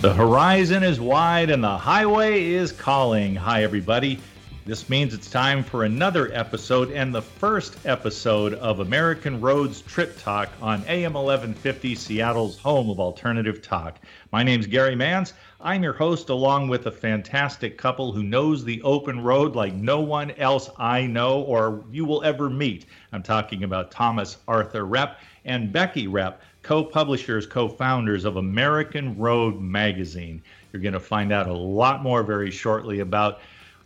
[0.00, 3.34] The horizon is wide and the highway is calling.
[3.36, 4.18] Hi, everybody.
[4.64, 10.18] This means it's time for another episode and the first episode of American Roads Trip
[10.18, 13.98] Talk on AM 1150, Seattle's home of alternative talk.
[14.32, 15.34] My name's Gary Mantz.
[15.60, 20.00] I'm your host, along with a fantastic couple who knows the open road like no
[20.00, 22.86] one else I know or you will ever meet.
[23.12, 29.16] I'm talking about Thomas Arthur Repp and Becky Repp co publishers, co founders of American
[29.18, 30.42] Road Magazine.
[30.72, 33.40] You're going to find out a lot more very shortly about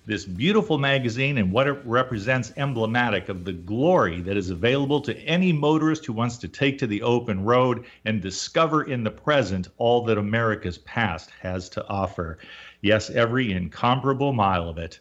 [0.06, 5.18] this beautiful magazine and what it represents emblematic of the glory that is available to
[5.20, 9.68] any motorist who wants to take to the open road and discover in the present
[9.78, 12.38] all that America's past has to offer.
[12.82, 15.00] Yes, every incomparable mile of it.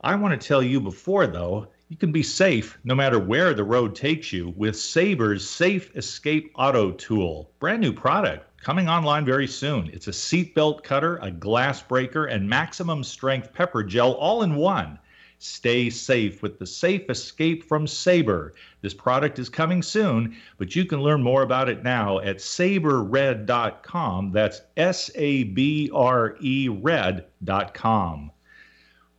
[0.00, 3.62] I want to tell you before, though, you can be safe no matter where the
[3.62, 7.50] road takes you with Sabre's Safe Escape Auto Tool.
[7.60, 9.90] Brand new product coming online very soon.
[9.92, 14.98] It's a seatbelt cutter, a glass breaker, and maximum strength pepper gel all in one.
[15.38, 18.54] Stay safe with the Safe Escape from Saber.
[18.80, 24.32] This product is coming soon, but you can learn more about it now at sabrered.com.
[24.32, 28.30] That's S A B R E red.com.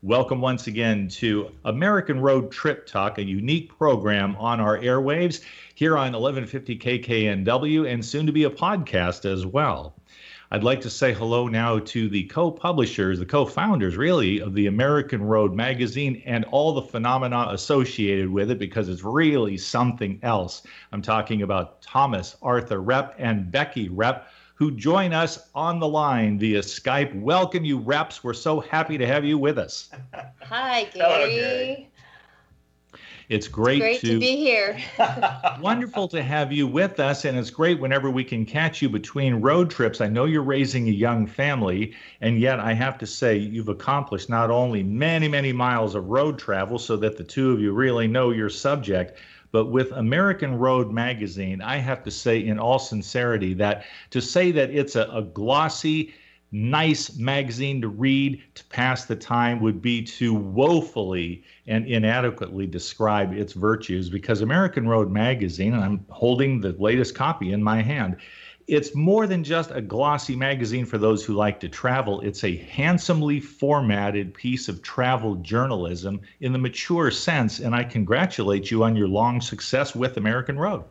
[0.06, 5.42] Welcome once again to American Road Trip Talk, a unique program on our airwaves
[5.74, 9.96] here on 1150 KKNW and soon to be a podcast as well.
[10.52, 14.54] I'd like to say hello now to the co publishers, the co founders, really, of
[14.54, 20.20] the American Road magazine and all the phenomena associated with it because it's really something
[20.22, 20.62] else.
[20.92, 24.26] I'm talking about Thomas Arthur Repp and Becky Repp
[24.56, 27.14] who join us on the line via Skype.
[27.20, 28.24] Welcome, you Repps.
[28.24, 29.90] We're so happy to have you with us.
[30.42, 30.92] Hi, Gary.
[30.94, 31.90] Hello, Gary.
[33.28, 34.78] It's great, it's great to, to, be here.
[35.60, 39.36] wonderful to have you with us, and it's great whenever we can catch you between
[39.42, 40.00] road trips.
[40.00, 44.30] I know you're raising a young family, and yet I have to say you've accomplished
[44.30, 48.08] not only many, many miles of road travel so that the two of you really
[48.08, 49.18] know your subject,
[49.56, 54.52] but with American Road magazine, I have to say, in all sincerity, that to say
[54.52, 56.14] that it's a, a glossy,
[56.52, 63.32] nice magazine to read to pass the time would be to woefully and inadequately describe
[63.32, 68.18] its virtues because American Road magazine, and I'm holding the latest copy in my hand,
[68.68, 72.22] it's more than just a glossy magazine for those who like to travel.
[72.22, 77.60] It's a handsomely formatted piece of travel journalism in the mature sense.
[77.60, 80.84] And I congratulate you on your long success with American Road.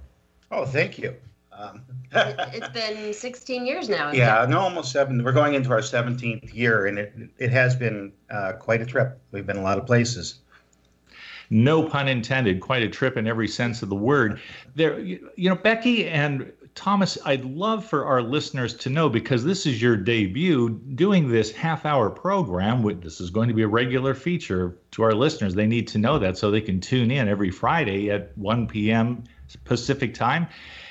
[0.53, 1.17] Oh, thank you.
[1.53, 1.83] Um,
[2.13, 4.13] it, has been 16 years now.
[4.13, 4.51] Yeah, it?
[4.51, 5.23] no, almost seven.
[5.25, 9.21] We're going into our 17th year, and it it has been uh, quite a trip.
[9.31, 10.41] We've been a lot of places.
[11.51, 12.61] No pun intended.
[12.61, 14.41] Quite a trip in every sense of the word.
[14.75, 19.65] There, you know, Becky and Thomas, I'd love for our listeners to know because this
[19.65, 22.83] is your debut doing this half hour program.
[23.01, 25.55] This is going to be a regular feature to our listeners.
[25.55, 29.23] They need to know that so they can tune in every Friday at 1 p.m.
[29.65, 30.49] Pacific time.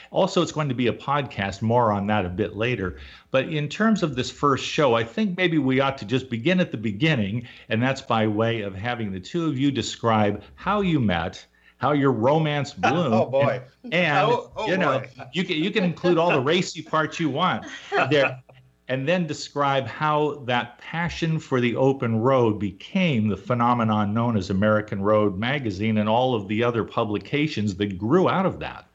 [0.10, 2.98] Also, it's going to be a podcast, more on that a bit later.
[3.32, 6.62] But in terms of this first show, I think maybe we ought to just begin
[6.62, 10.82] at the beginning, and that's by way of having the two of you describe how
[10.82, 11.46] you met
[11.84, 13.14] how your romance bloomed.
[13.14, 13.62] oh boy!
[13.84, 15.10] And, and oh, oh you know, boy.
[15.34, 17.66] you can you can include all the racy parts you want
[18.10, 18.42] there,
[18.88, 24.50] and then describe how that passion for the open road became the phenomenon known as
[24.50, 28.86] American Road Magazine and all of the other publications that grew out of that.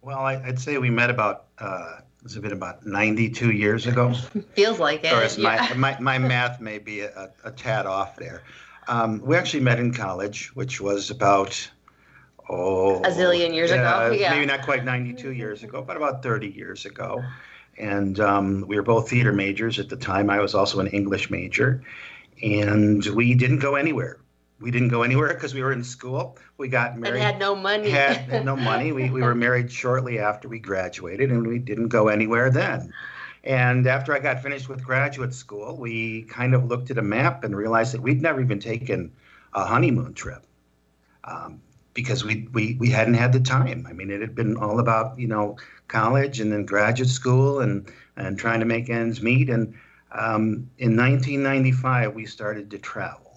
[0.00, 1.46] Well, I, would say we met about.
[1.58, 4.12] Uh, it's been about 92 years ago.
[4.54, 5.12] Feels like it.
[5.12, 5.72] Or yeah.
[5.76, 8.42] my, my, my math may be a, a tad off there.
[8.88, 11.70] Um, we actually met in college, which was about
[12.48, 14.14] oh a zillion years yeah, ago.
[14.14, 17.22] Yeah, maybe not quite 92 years ago, but about 30 years ago.
[17.76, 20.30] And um, we were both theater majors at the time.
[20.30, 21.82] I was also an English major,
[22.42, 24.18] and we didn't go anywhere.
[24.60, 26.36] We didn't go anywhere because we were in school.
[26.56, 27.14] We got married.
[27.14, 27.90] And had no money.
[27.90, 28.90] Had, had no money.
[28.90, 32.92] We, we were married shortly after we graduated, and we didn't go anywhere then.
[33.44, 37.44] And after I got finished with graduate school, we kind of looked at a map
[37.44, 39.12] and realized that we'd never even taken
[39.54, 40.44] a honeymoon trip
[41.24, 41.60] um,
[41.94, 43.86] because we, we, we hadn't had the time.
[43.88, 45.56] I mean, it had been all about, you know,
[45.86, 49.48] college and then graduate school and, and trying to make ends meet.
[49.48, 49.74] And
[50.12, 53.27] um, in 1995, we started to travel.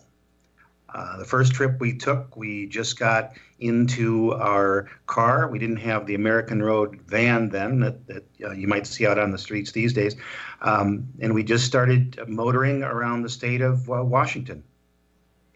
[0.93, 5.47] Uh, the first trip we took, we just got into our car.
[5.47, 9.17] We didn't have the American Road van then that, that uh, you might see out
[9.17, 10.15] on the streets these days.
[10.61, 14.63] Um, and we just started motoring around the state of uh, Washington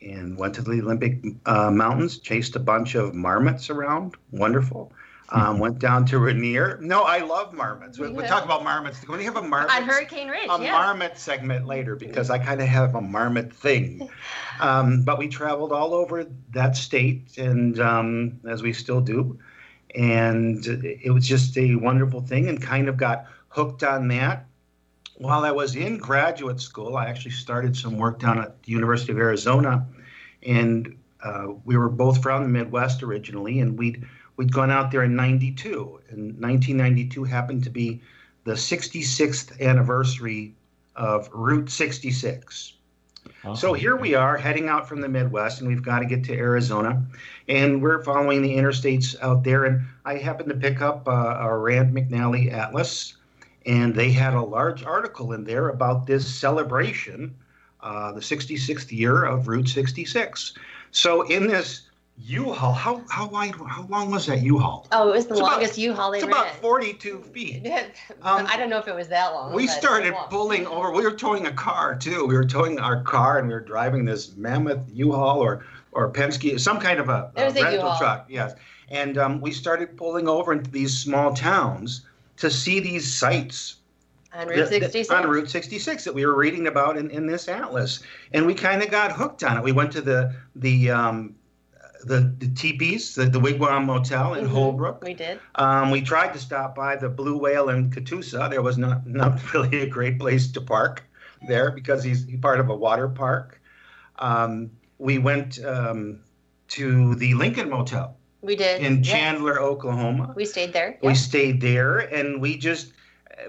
[0.01, 4.15] and went to the Olympic uh, Mountains, chased a bunch of marmots around.
[4.31, 4.91] Wonderful.
[5.29, 6.77] Um, went down to Rainier.
[6.81, 7.97] No, I love marmots.
[7.97, 8.29] We, we Yeah.
[8.29, 9.01] talk about marmots.
[9.03, 10.71] You have a marmot, On Hurricane Ridge, a yeah.
[10.71, 14.07] marmot segment later because I kind of have a marmot thing.
[14.59, 19.39] Um, but we traveled all over that state, and um, as we still do,
[19.95, 24.45] and it was just a wonderful thing, and kind of got hooked on that.
[25.17, 29.11] While I was in graduate school, I actually started some work down at the University
[29.11, 29.87] of Arizona,
[30.43, 34.05] and uh, we were both from the Midwest originally, and we'd
[34.37, 38.01] we'd gone out there in '92, and 1992 happened to be
[38.43, 40.53] the 66th anniversary
[40.95, 42.73] of Route 66.
[43.55, 46.33] So here we are heading out from the Midwest, and we've got to get to
[46.33, 47.03] Arizona,
[47.47, 49.65] and we're following the interstates out there.
[49.65, 53.17] And I happened to pick up uh, a Rand McNally Atlas,
[53.65, 57.35] and they had a large article in there about this celebration,
[57.81, 60.53] uh, the 66th year of Route 66.
[60.91, 61.84] So in this
[62.17, 64.87] U-Haul, how how wide, how long was that U-Haul?
[64.93, 66.33] Oh, it was the It's about- longest U-Haul they It's ran.
[66.33, 67.67] about 42 feet.
[68.21, 69.53] Um, I don't know if it was that long.
[69.53, 70.91] We started pulling over.
[70.91, 72.25] We were towing a car too.
[72.25, 76.59] We were towing our car, and we were driving this mammoth U-Haul or or Penske,
[76.59, 78.25] some kind of a, a rental truck.
[78.29, 78.53] Yes,
[78.89, 82.01] and um, we started pulling over into these small towns
[82.37, 83.75] to see these sites
[84.33, 85.09] on Route that- 66.
[85.11, 87.99] on Route 66 that we were reading about in, in this atlas,
[88.33, 89.63] and we kind of got hooked on it.
[89.63, 91.35] We went to the the um,
[92.05, 94.49] the, the teepees, the, the Wigwam Motel in Mhm.
[94.49, 95.03] Holbrook.
[95.03, 95.39] We did.
[95.55, 98.49] Um, we tried to stop by the Blue Whale in Catoosa.
[98.49, 101.03] There was not not really a great place to park
[101.47, 103.61] there because he's, part of a water park.
[104.19, 106.21] Um, we went um,
[106.69, 108.81] to the Lincoln Motel We did.
[108.81, 109.11] in yeah.
[109.11, 110.33] Chandler, Oklahoma.
[110.35, 110.97] We stayed there.
[111.01, 112.93] We stayed there, and we just.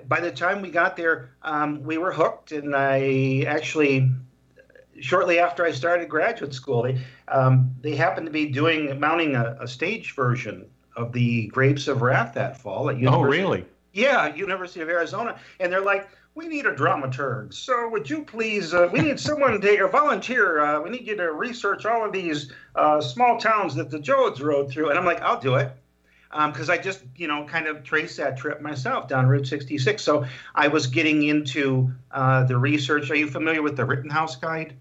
[0.09, 4.11] By the time we got there, um, we were hooked, and I actually,
[5.01, 9.57] shortly after I started graduate school, they um, they happened to be doing mounting a,
[9.61, 10.67] a stage version
[10.97, 13.23] of the Grapes of Wrath that fall at University.
[13.23, 13.65] Oh, really?
[13.93, 17.53] Yeah, University of Arizona, and they're like, we need a dramaturg.
[17.55, 18.75] So would you please?
[18.75, 20.61] Uh, we need someone to a volunteer.
[20.61, 24.43] Uh, we need you to research all of these uh, small towns that the Joads
[24.43, 24.91] rode through.
[24.91, 25.73] And I'm like, I'll do it,
[26.31, 30.03] because I just you know kind of traced that trip myself down Route 66.
[30.03, 33.11] So I was getting into uh, the research.
[33.11, 34.75] Are you familiar with the Rittenhouse Guide?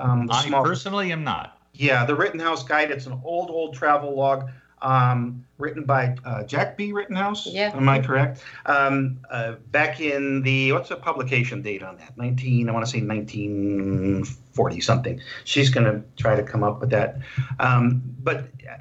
[0.00, 1.58] Um, I small- personally am not.
[1.74, 2.90] yeah, the Rittenhouse Guide.
[2.90, 4.50] It's an old, old travel log
[4.82, 6.92] um, written by uh, Jack B.
[6.92, 7.46] Rittenhouse.
[7.46, 7.70] Yeah.
[7.74, 8.42] Am I correct?
[8.66, 12.16] Um, uh, back in the, what's the publication date on that?
[12.16, 15.20] 19, I want to say 1940 something.
[15.44, 17.18] She's going to try to come up with that.
[17.58, 18.78] Um, but uh,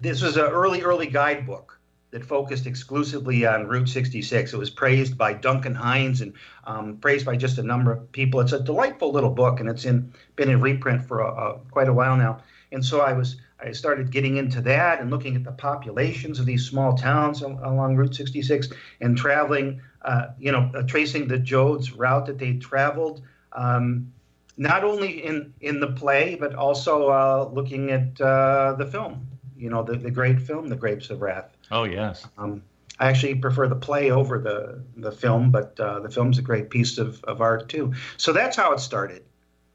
[0.00, 1.79] this was an early, early guidebook
[2.10, 4.52] that focused exclusively on Route 66.
[4.52, 6.32] It was praised by Duncan Hines and
[6.64, 8.40] um, praised by just a number of people.
[8.40, 11.88] It's a delightful little book, and it's in been in reprint for a, a, quite
[11.88, 12.42] a while now.
[12.72, 16.46] And so I was I started getting into that and looking at the populations of
[16.46, 18.70] these small towns al- along Route 66
[19.00, 23.22] and traveling, uh, you know, uh, tracing the Joads route that they traveled.
[23.52, 24.12] Um,
[24.56, 29.26] not only in, in the play, but also uh, looking at uh, the film,
[29.56, 31.50] you know, the, the great film, The Grapes of Wrath.
[31.70, 32.26] Oh, yes.
[32.36, 32.62] Um,
[32.98, 36.68] I actually prefer the play over the, the film, but uh, the film's a great
[36.68, 37.94] piece of, of art too.
[38.18, 39.24] So that's how it started.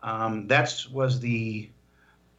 [0.01, 1.69] Um, that was the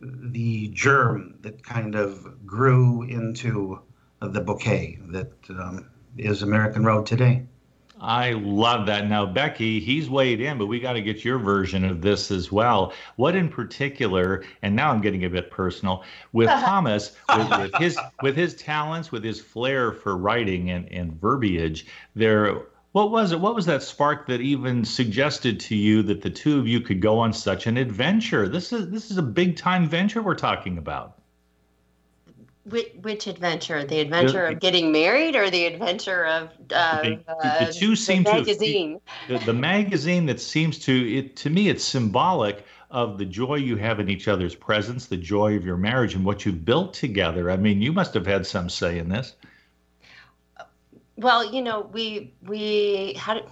[0.00, 3.80] the germ that kind of grew into
[4.20, 7.46] the bouquet that um, is American Road today.
[8.00, 9.08] I love that.
[9.08, 12.52] Now, Becky, he's weighed in, but we got to get your version of this as
[12.52, 12.92] well.
[13.16, 17.98] What in particular, and now I'm getting a bit personal, with Thomas, with, with his
[18.22, 23.40] with his talents, with his flair for writing and, and verbiage, there what was it?
[23.40, 27.00] What was that spark that even suggested to you that the two of you could
[27.00, 28.48] go on such an adventure?
[28.48, 31.18] This is this is a big time venture we're talking about.
[32.68, 33.84] Which, which adventure?
[33.84, 37.20] The adventure The- of getting married or the adventure of uh, The-
[37.66, 39.00] the two seem to have- magazine?
[39.28, 43.76] the, the magazine that seems to it to me it's symbolic of the joy you
[43.76, 47.50] have in each other's presence the joy of your marriage and what you've built together
[47.50, 49.34] i mean you must have had some say in this
[51.16, 53.44] Well, you know, we we had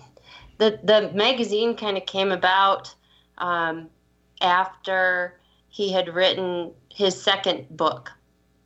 [0.58, 2.94] the the magazine kind of came about
[3.38, 3.88] um,
[4.40, 8.12] after he had written his second book,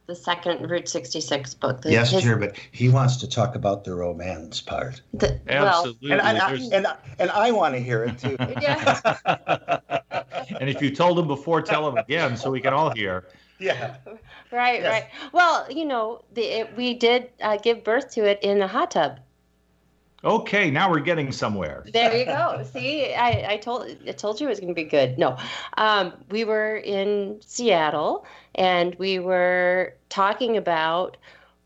[0.08, 1.82] the second Route 66 book.
[1.82, 5.02] The- Yes, his- dear, but he wants to talk about the romance part.
[5.12, 8.36] the- well, absolutely And I, I- and, I, and I want to hear it too.
[8.60, 9.00] Yeah.
[10.60, 13.28] and if you told him before tell him again so we can all hear
[13.60, 13.96] yeah.
[14.50, 14.90] right, Yes.
[14.90, 15.04] right.
[15.32, 18.92] Well, you know, the, it, we did uh, give birth to it in a hot
[18.92, 19.20] tub.
[20.25, 22.64] Okay now we're getting somewhere There you go.
[22.72, 25.18] See, I, I told I told you it was going to be good.
[25.18, 25.37] No,
[25.76, 31.16] um, we were in Seattle and we were talking about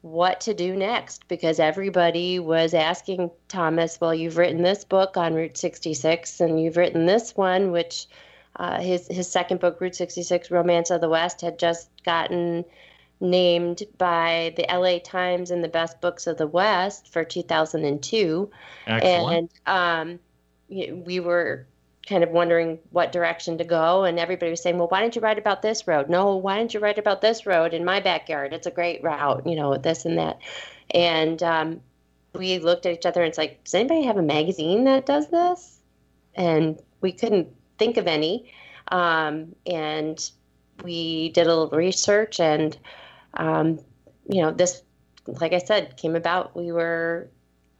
[0.02, 5.34] what to do next because everybody was asking Thomas, well, you've written this book on
[5.34, 8.06] Route 66 and you've written this one, which
[8.56, 12.64] uh, his, his second book, Route 66 Romance of the West, had just gotten
[13.22, 18.50] named by the LA Times in the best books of the West for 2002.
[18.86, 19.52] Excellent.
[19.66, 20.20] And
[20.68, 21.66] um, we were
[22.06, 25.22] kind of wondering what direction to go and everybody was saying well why don't you
[25.22, 26.10] write about this road?
[26.10, 28.52] No why don't you write about this road in my backyard?
[28.52, 30.40] It's a great route you know this and that.
[30.90, 31.80] And um,
[32.34, 35.30] we looked at each other and it's like does anybody have a magazine that does
[35.30, 35.78] this?
[36.34, 37.48] And we couldn't
[37.78, 38.52] think of any.
[38.88, 40.28] Um, and
[40.82, 42.76] we did a little research and
[43.34, 43.78] um,
[44.28, 44.82] you know this
[45.26, 47.30] like i said came about we were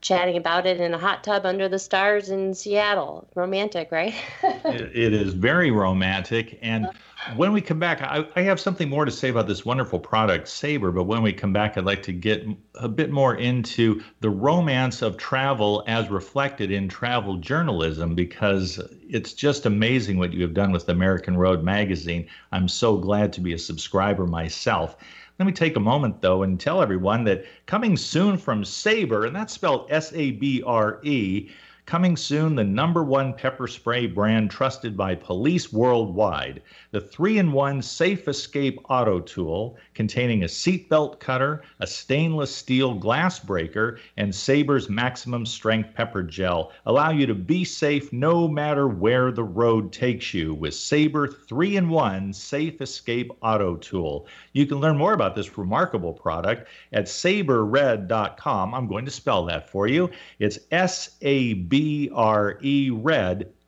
[0.03, 3.29] chatting about it in a hot tub under the stars in Seattle.
[3.35, 4.15] Romantic, right?
[4.43, 6.59] it, it is very romantic.
[6.61, 6.89] And
[7.37, 10.49] when we come back, I, I, have something more to say about this wonderful product,
[10.49, 10.91] Sabre.
[10.91, 12.45] But when we come back, I'd like to get
[12.75, 19.33] a bit more into the romance of travel as reflected in travel journalism, because it's
[19.33, 22.27] just amazing what you have done with American Road magazine.
[22.51, 24.97] I'm so glad to be a subscriber myself.
[25.39, 29.35] Let me take a moment, though, and tell everyone that coming soon from Sabre, and
[29.35, 31.51] that's spelled S A B R E,
[31.85, 36.63] Coming soon, the number one pepper spray brand trusted by police worldwide.
[36.93, 42.95] The three in one Safe Escape Auto Tool, containing a seatbelt cutter, a stainless steel
[42.95, 48.89] glass breaker, and Sabre's maximum strength pepper gel, allow you to be safe no matter
[48.89, 54.27] where the road takes you with Sabre 3 in 1 Safe Escape Auto Tool.
[54.53, 58.75] You can learn more about this remarkable product at sabrered.com.
[58.75, 60.11] I'm going to spell that for you.
[60.39, 62.09] It's S A B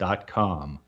[0.05, 0.81] brered.com.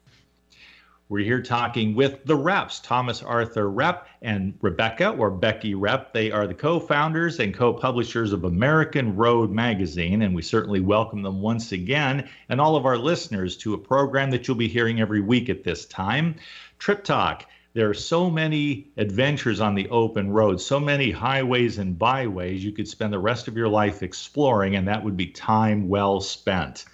[1.09, 6.13] We're here talking with the Repps, Thomas Arthur Repp and Rebecca or Becky Repp.
[6.13, 10.81] They are the co founders and co publishers of American Road Magazine, and we certainly
[10.81, 14.67] welcome them once again and all of our listeners to a program that you'll be
[14.67, 16.35] hearing every week at this time
[16.81, 17.47] Trip Talk.
[17.75, 22.73] There are so many adventures on the open road, so many highways and byways you
[22.73, 26.85] could spend the rest of your life exploring, and that would be time well spent.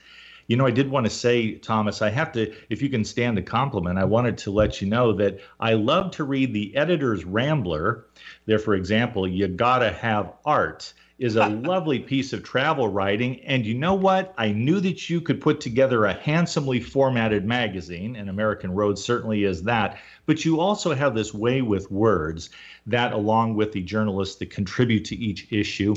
[0.46, 3.36] You know, I did want to say, Thomas, I have to, if you can stand
[3.36, 7.24] the compliment, I wanted to let you know that I love to read the editor's
[7.24, 8.06] Rambler.
[8.46, 13.40] There, for example, you gotta have art is a lovely piece of travel writing.
[13.42, 14.34] And you know what?
[14.36, 19.44] I knew that you could put together a handsomely formatted magazine, and American Road certainly
[19.44, 19.98] is that.
[20.26, 22.50] But you also have this way with words
[22.86, 25.94] that, along with the journalists that contribute to each issue,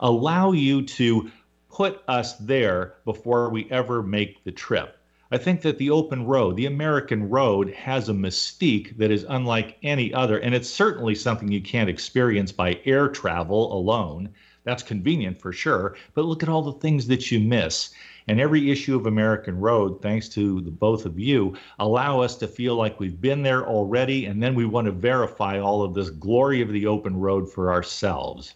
[0.00, 1.30] allow you to
[1.76, 4.96] put us there before we ever make the trip.
[5.30, 9.76] I think that the open road, the American road, has a mystique that is unlike
[9.82, 14.30] any other, and it's certainly something you can't experience by air travel alone.
[14.64, 17.90] That's convenient for sure, but look at all the things that you miss.
[18.26, 22.48] And every issue of American Road, thanks to the both of you, allow us to
[22.48, 26.08] feel like we've been there already, and then we want to verify all of this
[26.08, 28.54] glory of the open road for ourselves.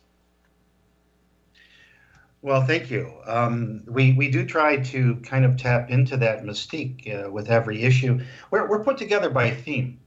[2.42, 3.12] Well, thank you.
[3.26, 7.82] Um, we we do try to kind of tap into that mystique uh, with every
[7.82, 8.20] issue.
[8.50, 10.00] We're we're put together by theme.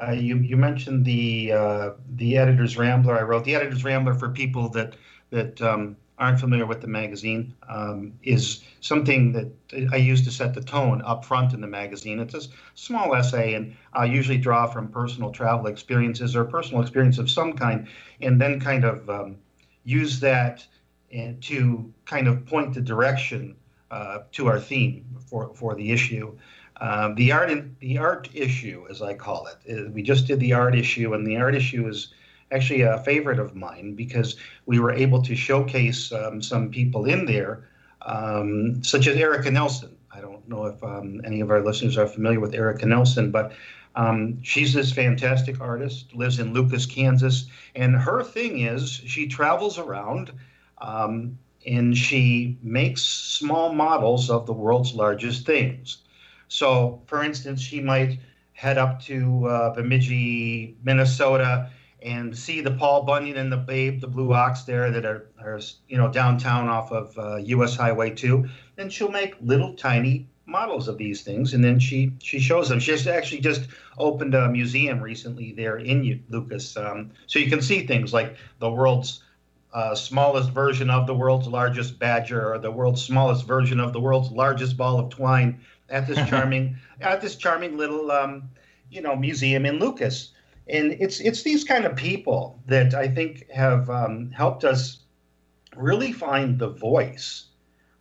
[0.00, 3.18] Uh, you you mentioned the uh, the editor's rambler.
[3.18, 4.96] I wrote the editor's rambler for people that
[5.30, 7.54] that um, aren't familiar with the magazine.
[7.66, 9.50] Um, is something that
[9.90, 12.20] I use to set the tone up front in the magazine.
[12.20, 12.42] It's a
[12.74, 17.54] small essay, and I usually draw from personal travel experiences or personal experience of some
[17.54, 17.88] kind,
[18.20, 19.36] and then kind of um,
[19.84, 20.66] use that
[21.12, 23.56] and to kind of point the direction
[23.90, 26.36] uh, to our theme for, for the issue.
[26.80, 30.52] Um, the art in, the art issue, as I call it, we just did the
[30.52, 32.12] art issue, and the art issue is
[32.52, 34.36] actually a favorite of mine because
[34.66, 37.68] we were able to showcase um, some people in there,
[38.02, 39.96] um, such as Erica Nelson.
[40.12, 43.52] I don't know if um, any of our listeners are familiar with Erica Nelson, but
[43.96, 49.78] um, she's this fantastic artist, lives in Lucas, Kansas, and her thing is she travels
[49.78, 50.32] around
[50.80, 55.98] um, and she makes small models of the world's largest things.
[56.48, 58.18] So, for instance, she might
[58.52, 61.70] head up to uh, Bemidji, Minnesota,
[62.02, 65.60] and see the Paul Bunyan and the Babe, the Blue Ox there that are, are
[65.88, 67.76] you know, downtown off of uh, U.S.
[67.76, 68.48] Highway 2.
[68.78, 72.80] And she'll make little tiny models of these things, and then she she shows them.
[72.80, 73.68] She's actually just
[73.98, 78.70] opened a museum recently there in Lucas, um, so you can see things like the
[78.70, 79.22] world's
[79.72, 84.00] uh, smallest version of the world's largest badger or the world's smallest version of the
[84.00, 85.60] world's largest ball of twine
[85.90, 88.48] at this charming at this charming little um,
[88.90, 90.32] you know museum in Lucas.
[90.68, 95.00] And it's it's these kind of people that I think have um, helped us
[95.76, 97.46] really find the voice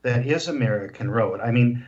[0.01, 1.39] that is American Road.
[1.41, 1.85] I mean,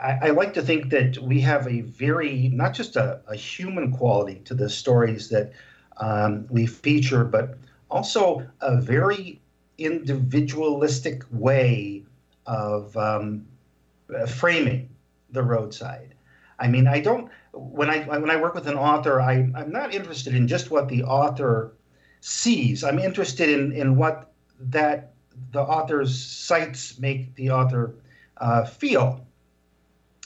[0.00, 3.92] I, I, like to think that we have a very, not just a, a human
[3.92, 5.52] quality to the stories that
[5.98, 7.58] um, we feature, but
[7.92, 9.40] also a very
[9.78, 12.02] individualistic way
[12.46, 13.46] of um,
[14.26, 14.88] framing
[15.30, 16.14] the roadside.
[16.58, 19.94] I mean, I don't when I when I work with an author, I, I'm not
[19.94, 21.74] interested in just what the author
[22.20, 22.82] sees.
[22.82, 25.12] I'm interested in in what that
[25.50, 27.94] the author's sights make the author
[28.38, 29.26] uh, feel.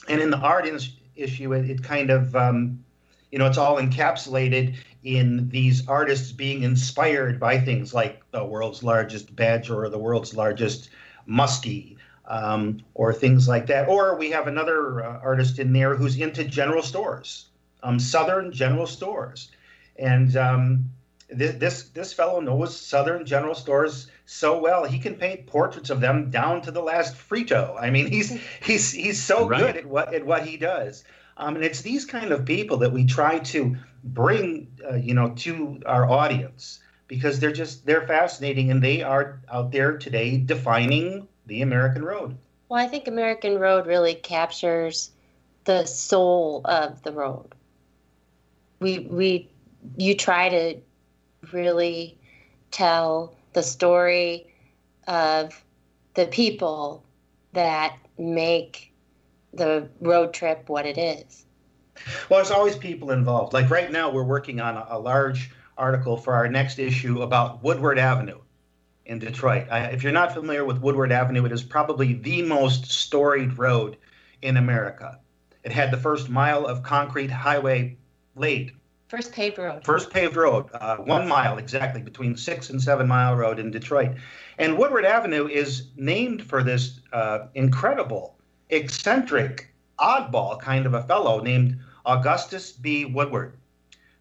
[0.07, 0.79] And in the art in,
[1.15, 2.83] issue, it, it kind of um,
[3.31, 8.83] you know it's all encapsulated in these artists being inspired by things like the world's
[8.83, 10.89] largest badger or the world's largest
[11.29, 13.87] muskie um, or things like that.
[13.87, 17.47] Or we have another uh, artist in there who's into general stores,
[17.83, 19.49] um, Southern general stores,
[19.97, 20.89] and um,
[21.29, 26.01] th- this this fellow knows Southern general stores so well he can paint portraits of
[26.01, 27.81] them down to the last Frito.
[27.81, 29.59] I mean, he's he's he's so right.
[29.59, 31.03] good at what at what he does.
[31.37, 35.33] Um, and it's these kind of people that we try to bring, uh, you know,
[35.37, 41.27] to our audience because they're just they're fascinating and they are out there today defining
[41.45, 42.37] the American road.
[42.69, 45.11] Well, I think American Road really captures
[45.63, 47.53] the soul of the road.
[48.79, 49.49] We we
[49.95, 50.75] you try to
[51.53, 52.17] really
[52.71, 54.47] tell the story
[55.07, 55.63] of
[56.15, 57.03] the people
[57.53, 58.91] that make
[59.57, 61.45] the road trip what it is.
[62.29, 63.53] Well, there's always people involved.
[63.53, 67.63] Like right now, we're working on a, a large article for our next issue about
[67.63, 68.39] Woodward Avenue
[69.05, 69.67] in Detroit.
[69.71, 73.97] I, if you're not familiar with Woodward Avenue, it is probably the most storied road
[74.41, 75.19] in America.
[75.63, 77.97] It had the first mile of concrete highway
[78.35, 78.73] laid.
[79.07, 79.85] First paved road.
[79.85, 84.17] First paved road, uh, one mile exactly between Six and Seven Mile Road in Detroit.
[84.57, 88.36] And Woodward Avenue is named for this uh, incredible,
[88.69, 93.05] eccentric, oddball kind of a fellow named Augustus B.
[93.05, 93.53] Woodward.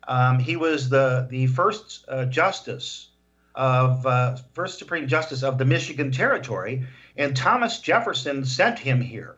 [0.09, 3.09] Um, he was the, the first uh, justice
[3.55, 9.37] of uh, first Supreme Justice of the Michigan Territory, and Thomas Jefferson sent him here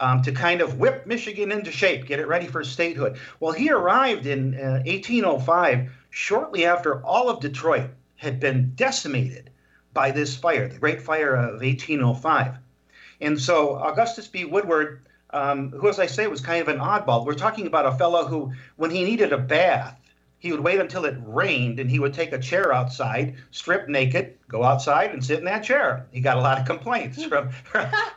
[0.00, 3.18] um, to kind of whip Michigan into shape, get it ready for statehood.
[3.40, 9.50] Well, he arrived in uh, 1805, shortly after all of Detroit had been decimated
[9.92, 12.56] by this fire, the Great Fire of 1805.
[13.20, 14.44] And so Augustus B.
[14.44, 17.92] Woodward, um, who, as I say, was kind of an oddball, we're talking about a
[17.92, 19.98] fellow who, when he needed a bath,
[20.44, 24.34] he would wait until it rained and he would take a chair outside, strip naked,
[24.46, 26.06] go outside and sit in that chair.
[26.12, 27.50] He got a lot of complaints from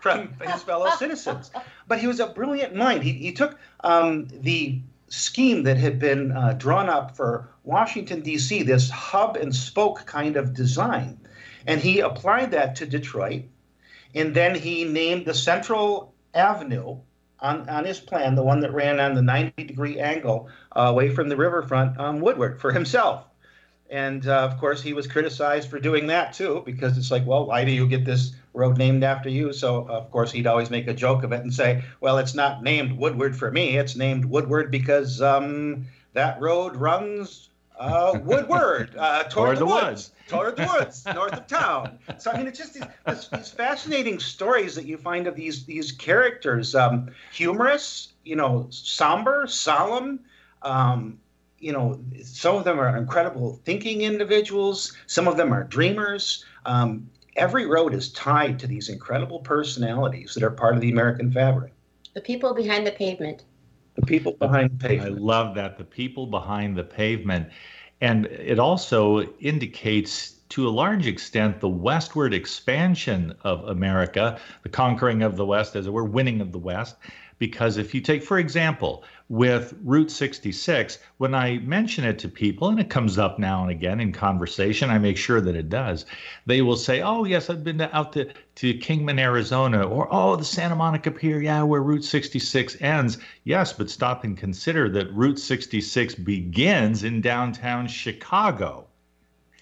[0.02, 1.52] from his fellow citizens.
[1.88, 3.04] But he was a brilliant mind.
[3.04, 8.64] He, he took um, the scheme that had been uh, drawn up for Washington, D.C.,
[8.64, 11.18] this hub and spoke kind of design,
[11.66, 13.44] and he applied that to Detroit.
[14.16, 16.98] And then he named the Central Avenue
[17.40, 21.10] on, on his plan, the one that ran on the 90 degree angle uh, away
[21.10, 23.26] from the riverfront, um, Woodward for himself.
[23.90, 27.46] And uh, of course, he was criticized for doing that too, because it's like, well,
[27.46, 29.54] why do you get this road named after you?
[29.54, 32.64] So, of course, he'd always make a joke of it and say, well, it's not
[32.64, 33.78] named Woodward for me.
[33.78, 39.84] It's named Woodward because um, that road runs uh, Woodward uh, toward, the, the woods.
[39.84, 42.00] woods toward the woods, north of town.
[42.18, 45.92] So I mean, it's just these, these, fascinating stories that you find of these these
[45.92, 50.22] characters, um, humorous, you know, somber, solemn.
[50.62, 51.20] Um,
[51.60, 54.94] you know, some of them are incredible thinking individuals.
[55.08, 56.46] Some of them are dreamers.
[56.66, 61.32] Um, every road is tied to these incredible personalities that are part of the American
[61.32, 61.74] fabric.
[62.14, 63.44] The people behind the pavement.
[63.98, 65.18] The people behind the pavement.
[65.18, 65.78] I love that.
[65.78, 67.50] The people behind the pavement.
[68.00, 75.24] And it also indicates to a large extent the westward expansion of America, the conquering
[75.24, 76.96] of the West, as it were, winning of the West.
[77.40, 82.70] Because if you take, for example, with Route 66, when I mention it to people,
[82.70, 86.06] and it comes up now and again in conversation, I make sure that it does.
[86.46, 90.36] They will say, Oh, yes, I've been to, out to, to Kingman, Arizona, or Oh,
[90.36, 93.18] the Santa Monica Pier, yeah, where Route 66 ends.
[93.44, 98.88] Yes, but stop and consider that Route 66 begins in downtown Chicago.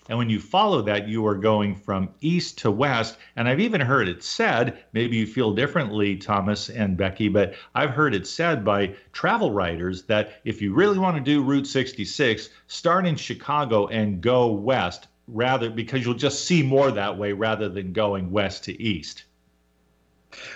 [0.07, 3.17] And when you follow that, you are going from east to west.
[3.35, 7.89] And I've even heard it said, maybe you feel differently, Thomas and Becky, but I've
[7.89, 12.49] heard it said by travel writers that if you really want to do Route 66,
[12.67, 17.67] start in Chicago and go west rather because you'll just see more that way rather
[17.67, 19.23] than going west to east.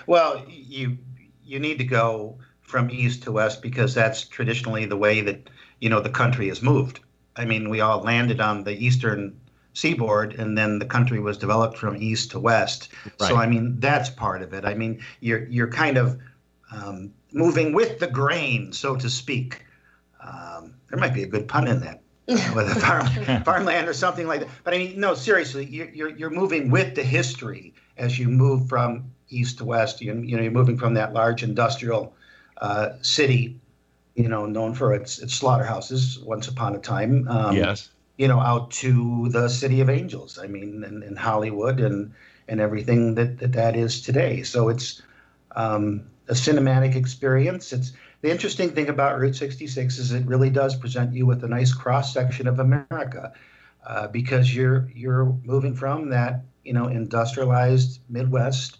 [0.06, 0.98] Well, you
[1.44, 5.88] you need to go from east to west because that's traditionally the way that you
[5.88, 7.00] know the country has moved.
[7.36, 9.38] I mean, we all landed on the eastern
[9.74, 12.88] seaboard, and then the country was developed from east to west.
[13.04, 13.28] Right.
[13.28, 14.64] So I mean, that's part of it.
[14.64, 16.18] I mean, you're you're kind of
[16.72, 19.64] um, moving with the grain, so to speak.
[20.22, 22.02] Um, there might be a good pun in that.
[22.54, 24.48] with a farm, farmland or something like that.
[24.62, 28.68] But I mean, no, seriously, you're, you're, you're moving with the history as you move
[28.68, 30.00] from east to west.
[30.00, 32.14] You, you know, you're moving from that large industrial
[32.58, 33.59] uh, city,
[34.22, 37.26] you know, known for its, its slaughterhouses once upon a time.
[37.28, 40.38] Um, yes you know, out to the city of angels.
[40.38, 42.12] I mean, in, in Hollywood and
[42.48, 44.42] and everything that, that that is today.
[44.42, 45.00] So it's
[45.56, 47.72] um, a cinematic experience.
[47.72, 51.48] It's the interesting thing about Route 66 is it really does present you with a
[51.48, 53.32] nice cross section of America,
[53.86, 58.76] uh, because you're you're moving from that you know industrialized Midwest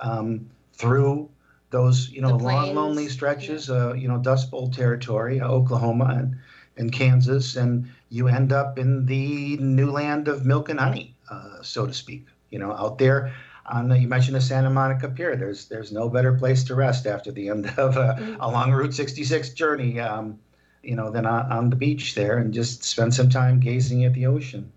[0.00, 1.28] um, through
[1.70, 6.36] those you know long lonely stretches, uh, you know Dust Bowl territory, uh, Oklahoma and
[6.76, 11.62] and Kansas, and you end up in the new land of milk and honey, uh,
[11.62, 12.26] so to speak.
[12.50, 13.34] You know, out there
[13.66, 15.36] on the, you mentioned the Santa Monica Pier.
[15.36, 18.40] There's there's no better place to rest after the end of a, mm-hmm.
[18.40, 20.00] a long Route 66 journey.
[20.00, 20.38] Um,
[20.82, 24.14] you know, than on, on the beach there and just spend some time gazing at
[24.14, 24.72] the ocean.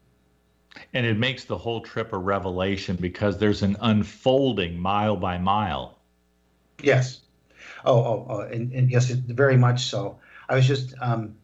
[0.93, 5.99] And it makes the whole trip a revelation because there's an unfolding mile by mile.
[6.81, 7.21] Yes.
[7.85, 10.19] Oh, oh, oh and, and yes, very much so.
[10.49, 11.35] I was just um,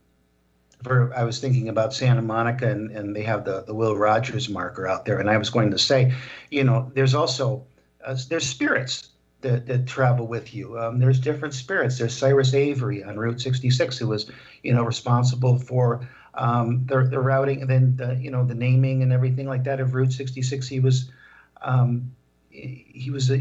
[0.84, 4.50] for I was thinking about Santa Monica and, and they have the, the Will Rogers
[4.50, 5.20] marker out there.
[5.20, 6.14] And I was going to say,
[6.52, 7.66] you know, there's also,
[8.06, 9.10] uh, there's spirits
[9.42, 10.80] that, that travel with you.
[10.80, 11.98] Um, there's different spirits.
[11.98, 14.30] There's Cyrus Avery on Route 66 who was,
[14.64, 19.02] you know, responsible for um, the, the routing and then, the, you know, the naming
[19.02, 20.68] and everything like that of Route 66.
[20.68, 21.10] He was,
[21.62, 22.12] um,
[22.50, 23.38] he was a,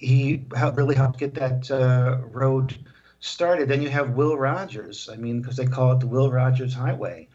[0.00, 0.42] he
[0.74, 2.76] really helped get that uh, road
[3.20, 3.68] started.
[3.68, 5.10] Then you have Will Rogers.
[5.12, 7.28] I mean, because they call it the Will Rogers Highway.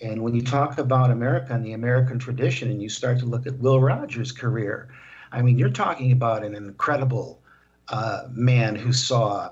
[0.00, 3.46] And when you talk about America and the American tradition, and you start to look
[3.46, 4.88] at Will Rogers' career,
[5.30, 7.42] I mean, you're talking about an incredible
[7.88, 9.50] uh, man who saw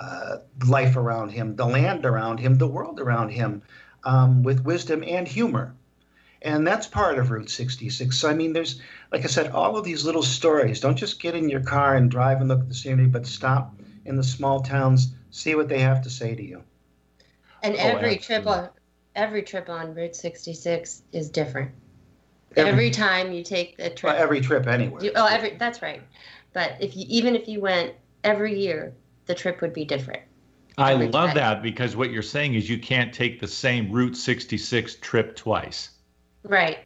[0.00, 3.62] uh, life around him, the land around him, the world around him,
[4.02, 5.74] um, with wisdom and humor.
[6.44, 8.14] And that's part of Route 66.
[8.14, 8.78] So, I mean, there's,
[9.10, 10.78] like I said, all of these little stories.
[10.78, 13.74] Don't just get in your car and drive and look at the scenery, but stop
[14.04, 16.62] in the small towns, see what they have to say to you.
[17.62, 18.68] And oh, every trip on
[19.16, 21.70] every trip on Route 66 is different.
[22.56, 24.12] Every, every time you take the trip.
[24.12, 25.02] Well, every trip anywhere.
[25.02, 26.02] You, oh, every that's right.
[26.52, 28.92] But if you even if you went every year,
[29.24, 30.22] the trip would be different.
[30.76, 34.96] I love that because what you're saying is you can't take the same Route 66
[34.96, 35.93] trip twice.
[36.44, 36.78] Right.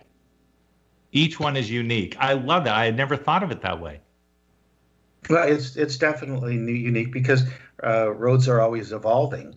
[1.13, 2.17] Each one is unique.
[2.19, 2.75] I love that.
[2.75, 4.01] I had never thought of it that way.
[5.29, 7.45] Well, it's it's definitely unique because
[7.85, 9.57] uh, roads are always evolving.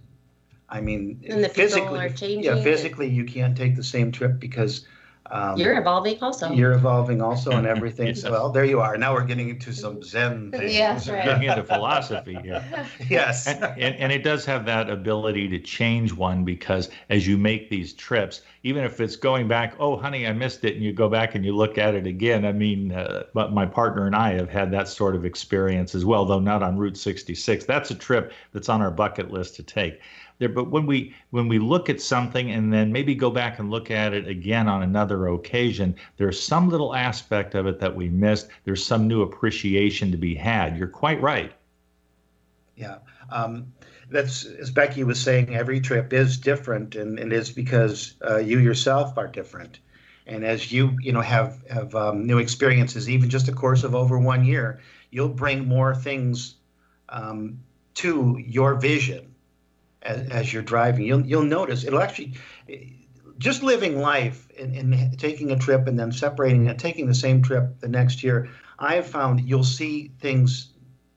[0.67, 1.99] I mean, and the physically,
[2.41, 4.85] yeah, physically you can't take the same trip because
[5.31, 6.51] um, you're evolving also.
[6.51, 8.07] You're evolving also and everything.
[8.07, 8.23] yes.
[8.23, 8.97] Well, there you are.
[8.97, 10.73] Now we're getting into some Zen things.
[10.73, 11.23] Yes, right.
[11.23, 12.63] Getting into philosophy here.
[13.09, 13.47] yes.
[13.47, 17.69] And, and, and, it does have that ability to change one because as you make
[17.69, 21.07] these trips, even if it's going back, oh, honey, I missed it, and you go
[21.07, 22.45] back and you look at it again.
[22.45, 26.03] I mean, uh, but my partner and I have had that sort of experience as
[26.03, 27.65] well, though not on Route 66.
[27.65, 30.01] That's a trip that's on our bucket list to take
[30.41, 33.69] there but when we when we look at something and then maybe go back and
[33.69, 38.09] look at it again on another occasion there's some little aspect of it that we
[38.09, 38.47] missed.
[38.63, 40.75] There's some new appreciation to be had.
[40.75, 41.53] You're quite right.
[42.75, 42.97] Yeah.
[43.29, 43.71] Um,
[44.09, 48.59] that's as becky was saying every trip is different and, and it's because uh, you
[48.59, 49.79] yourself are different.
[50.25, 53.93] And as you you know have have um, new experiences even just a course of
[53.93, 54.79] over one year
[55.11, 56.55] you'll bring more things
[57.09, 57.59] um,
[57.95, 59.30] to your vision
[60.01, 61.05] as, as you're driving.
[61.05, 62.33] You'll you'll notice it'll actually
[63.37, 67.41] just living life and, and taking a trip and then separating and taking the same
[67.41, 68.49] trip the next year.
[68.77, 70.71] I've found you'll see things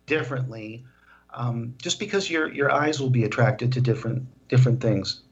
[0.06, 0.84] differently,
[1.32, 5.23] um, just because your your eyes will be attracted to different different things.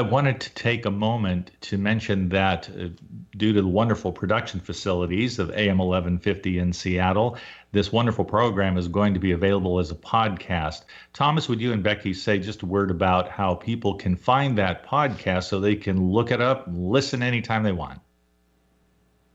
[0.00, 2.88] I wanted to take a moment to mention that uh,
[3.36, 7.36] due to the wonderful production facilities of AM 1150 in Seattle,
[7.72, 10.84] this wonderful program is going to be available as a podcast.
[11.12, 14.86] Thomas, would you and Becky say just a word about how people can find that
[14.86, 18.00] podcast so they can look it up listen anytime they want?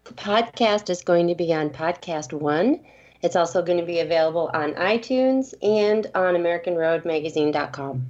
[0.05, 2.83] The podcast is going to be on Podcast One.
[3.21, 8.07] It's also going to be available on iTunes and on AmericanRoadMagazine.com.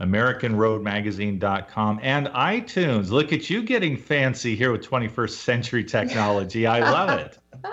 [0.00, 3.10] AmericanRoadMagazine.com, and iTunes.
[3.10, 6.66] Look at you getting fancy here with 21st century technology.
[6.66, 7.38] I love it.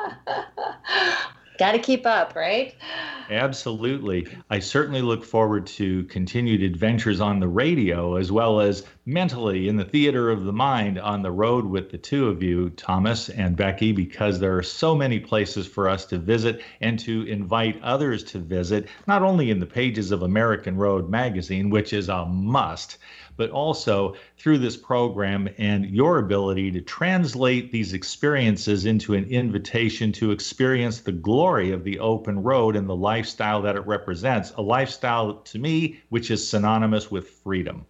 [1.57, 2.75] Got to keep up, right?
[3.29, 4.25] Absolutely.
[4.49, 9.75] I certainly look forward to continued adventures on the radio as well as mentally in
[9.75, 13.55] the theater of the mind on the road with the two of you, Thomas and
[13.57, 18.23] Becky, because there are so many places for us to visit and to invite others
[18.25, 22.97] to visit, not only in the pages of American Road magazine, which is a must
[23.38, 30.12] but also through this program and your ability to translate these experiences into an invitation
[30.12, 34.52] to experience the glory of the open road and the lifestyle that it represents.
[34.58, 37.86] A lifestyle to me which is synonymous with freedom.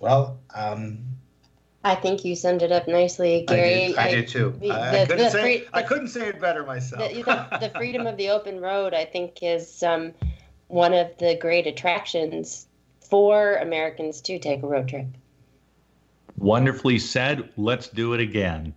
[0.00, 0.98] Well, um,
[1.84, 3.84] I think you summed it up nicely, Gary.
[3.84, 4.54] I did, I did too.
[4.58, 7.12] The, I, I, couldn't say, free, I, couldn't say, it better myself.
[7.12, 10.12] The, the, the, freedom of the open road, I think, is um,
[10.68, 12.66] one of the great attractions
[13.00, 15.06] for Americans to take a road trip.
[16.38, 17.48] Wonderfully said.
[17.56, 18.74] Let's do it again.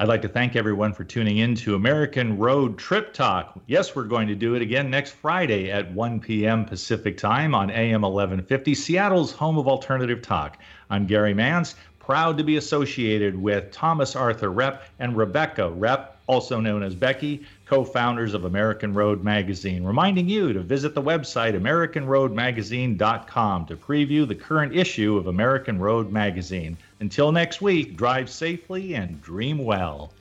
[0.00, 3.60] I'd like to thank everyone for tuning in to American Road Trip Talk.
[3.68, 6.64] Yes, we're going to do it again next Friday at 1 p.m.
[6.64, 10.58] Pacific Time on AM 1150, Seattle's home of alternative talk.
[10.90, 16.60] I'm Gary Mantz, proud to be associated with Thomas Arthur Repp and Rebecca Repp also
[16.60, 21.58] known as Becky, co founders of American Road Magazine, reminding you to visit the website
[21.60, 26.76] AmericanRoadMagazine.com to preview the current issue of American Road Magazine.
[27.00, 30.12] Until next week, drive safely and dream well.